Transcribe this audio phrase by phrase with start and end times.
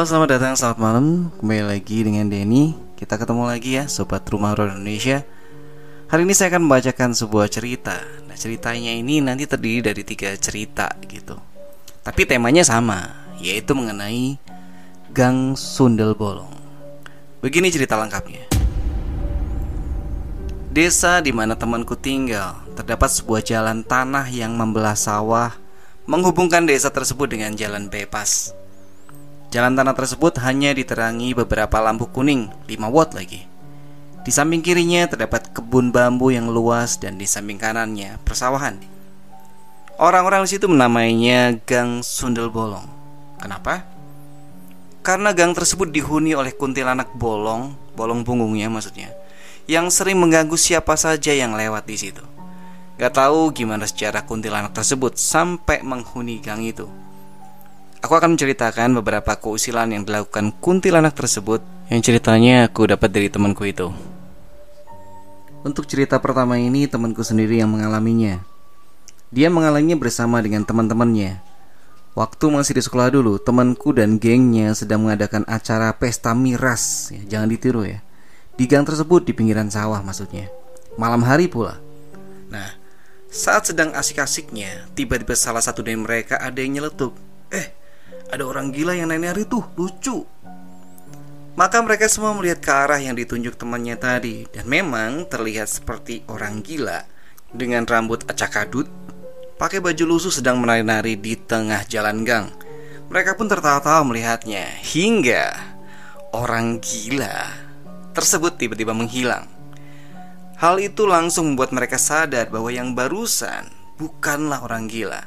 [0.00, 1.28] Halo selamat datang, selamat malam.
[1.28, 2.72] Kembali lagi dengan Denny.
[2.96, 5.28] Kita ketemu lagi ya Sobat Rumah Horor Indonesia.
[6.08, 8.00] Hari ini saya akan membacakan sebuah cerita.
[8.24, 11.36] Nah ceritanya ini nanti terdiri dari tiga cerita gitu.
[12.00, 13.12] Tapi temanya sama
[13.44, 14.40] Yaitu mengenai
[15.12, 16.56] Gang Sundel Bolong
[17.44, 18.48] Begini cerita lengkapnya.
[20.72, 25.60] Desa di mana temanku tinggal Terdapat sebuah jalan tanah yang membelah sawah
[26.08, 28.56] Menghubungkan desa tersebut dengan jalan bebas
[29.50, 33.50] Jalan tanah tersebut hanya diterangi beberapa lampu kuning 5 watt lagi.
[34.22, 38.78] Di samping kirinya terdapat kebun bambu yang luas dan di samping kanannya persawahan.
[39.98, 42.86] Orang-orang di situ menamainya Gang Sundel Bolong.
[43.42, 43.82] Kenapa?
[45.02, 49.08] Karena gang tersebut dihuni oleh kuntilanak bolong Bolong punggungnya maksudnya
[49.64, 52.20] Yang sering mengganggu siapa saja yang lewat di situ.
[53.00, 56.86] Gak tahu gimana sejarah kuntilanak tersebut sampai menghuni gang itu
[58.00, 61.60] Aku akan menceritakan beberapa keusilan yang dilakukan kuntilanak tersebut
[61.92, 63.92] yang ceritanya aku dapat dari temanku itu.
[65.60, 68.40] Untuk cerita pertama ini temanku sendiri yang mengalaminya.
[69.28, 71.44] Dia mengalaminya bersama dengan teman-temannya.
[72.16, 77.12] Waktu masih di sekolah dulu, temanku dan gengnya sedang mengadakan acara pesta miras.
[77.12, 78.00] Ya, jangan ditiru ya.
[78.56, 80.48] Di gang tersebut di pinggiran sawah maksudnya.
[80.96, 81.76] Malam hari pula.
[82.48, 82.74] Nah,
[83.30, 87.14] saat sedang asik-asiknya, tiba-tiba salah satu dari mereka ada yang nyeletuk.
[87.54, 87.70] Eh,
[88.30, 90.22] ada orang gila yang nari-nari tuh, lucu.
[91.58, 96.62] Maka mereka semua melihat ke arah yang ditunjuk temannya tadi dan memang terlihat seperti orang
[96.62, 97.04] gila
[97.50, 98.86] dengan rambut acak adut,
[99.58, 102.48] pakai baju lusuh sedang menari-nari di tengah jalan gang.
[103.10, 105.50] Mereka pun tertawa-tawa melihatnya hingga
[106.30, 107.50] orang gila
[108.14, 109.50] tersebut tiba-tiba menghilang.
[110.62, 113.66] Hal itu langsung membuat mereka sadar bahwa yang barusan
[113.98, 115.26] bukanlah orang gila,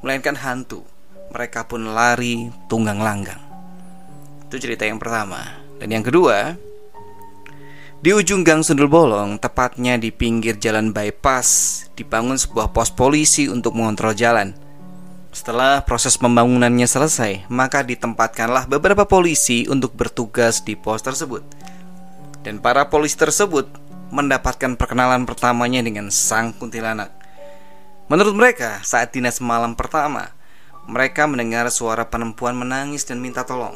[0.00, 0.86] melainkan hantu
[1.30, 3.40] mereka pun lari tunggang langgang.
[4.46, 5.42] Itu cerita yang pertama.
[5.76, 6.56] Dan yang kedua,
[7.96, 13.74] di ujung gang Sundul Bolong, tepatnya di pinggir jalan bypass, dibangun sebuah pos polisi untuk
[13.74, 14.54] mengontrol jalan.
[15.32, 21.42] Setelah proses pembangunannya selesai, maka ditempatkanlah beberapa polisi untuk bertugas di pos tersebut.
[22.44, 23.66] Dan para polisi tersebut
[24.14, 27.10] mendapatkan perkenalan pertamanya dengan sang kuntilanak.
[28.06, 30.35] Menurut mereka, saat dinas malam pertama,
[30.86, 33.74] mereka mendengar suara perempuan menangis dan minta tolong.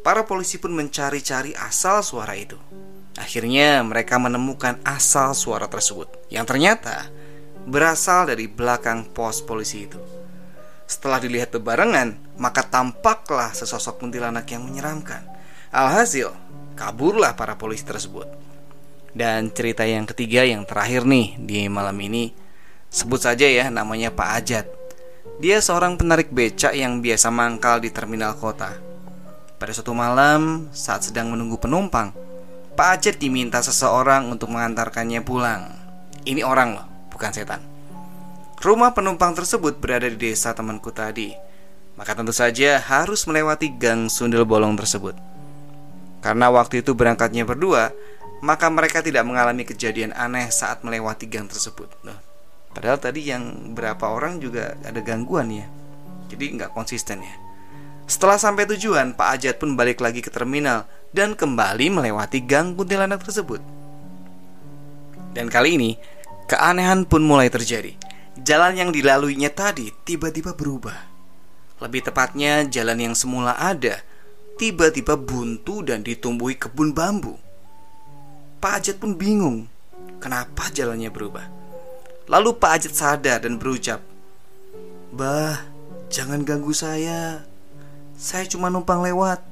[0.00, 2.56] Para polisi pun mencari-cari asal suara itu.
[3.16, 7.08] Akhirnya mereka menemukan asal suara tersebut yang ternyata
[7.66, 9.98] berasal dari belakang pos polisi itu.
[10.86, 15.26] Setelah dilihat bebarengan, maka tampaklah sesosok kuntilanak yang menyeramkan.
[15.74, 16.30] Alhasil,
[16.78, 18.30] kaburlah para polisi tersebut.
[19.10, 22.30] Dan cerita yang ketiga yang terakhir nih di malam ini,
[22.86, 24.66] sebut saja ya namanya Pak Ajat.
[25.36, 28.72] Dia seorang penarik becak yang biasa mangkal di terminal kota.
[29.60, 32.16] Pada suatu malam, saat sedang menunggu penumpang,
[32.72, 35.76] Pak Acet diminta seseorang untuk mengantarkannya pulang.
[36.24, 37.60] Ini orang loh, bukan setan.
[38.64, 41.36] Rumah penumpang tersebut berada di desa temanku tadi.
[42.00, 45.16] Maka tentu saja harus melewati gang sundel bolong tersebut.
[46.24, 47.92] Karena waktu itu berangkatnya berdua,
[48.40, 51.92] maka mereka tidak mengalami kejadian aneh saat melewati gang tersebut.
[52.76, 55.64] Padahal tadi yang berapa orang juga ada gangguan ya.
[56.28, 57.32] Jadi nggak konsisten ya.
[58.04, 63.24] Setelah sampai tujuan Pak Ajat pun balik lagi ke terminal Dan kembali melewati gang kuntilanak
[63.24, 63.64] tersebut.
[65.32, 65.90] Dan kali ini
[66.44, 67.96] Keanehan pun mulai terjadi.
[68.44, 71.00] Jalan yang dilaluinya tadi tiba-tiba berubah.
[71.80, 74.04] Lebih tepatnya jalan yang semula ada
[74.60, 77.40] Tiba-tiba buntu dan ditumbuhi kebun bambu.
[78.60, 79.64] Pak Ajat pun bingung
[80.20, 81.65] Kenapa jalannya berubah
[82.26, 84.02] Lalu Pak Ajit sadar dan berucap,
[85.14, 85.62] "Bah,
[86.10, 87.46] jangan ganggu saya.
[88.18, 89.42] Saya cuma numpang lewat."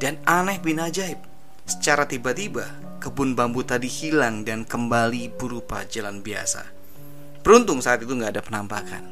[0.00, 1.22] Dan aneh bin ajaib,
[1.68, 2.66] secara tiba-tiba
[2.98, 6.66] kebun bambu tadi hilang dan kembali berupa jalan biasa.
[7.40, 9.02] Beruntung saat itu nggak ada penampakan.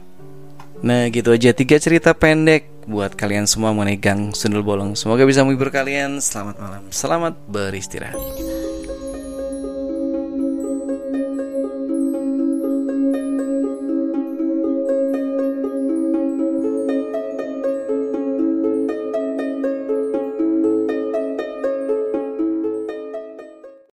[0.78, 4.94] Nah gitu aja tiga cerita pendek buat kalian semua mengenai Gang Sundel Bolong.
[4.94, 6.22] Semoga bisa menghibur kalian.
[6.22, 8.47] Selamat malam, selamat beristirahat.